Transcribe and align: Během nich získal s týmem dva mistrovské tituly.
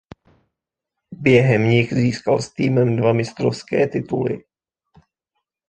Během 1.11 1.63
nich 1.69 1.93
získal 1.93 2.41
s 2.41 2.49
týmem 2.53 2.95
dva 2.95 3.13
mistrovské 3.13 3.87
tituly. 3.87 4.43